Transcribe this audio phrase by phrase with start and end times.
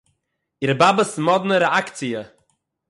[0.61, 2.17] איר באַבע'ס מאָדנע רעאַקציע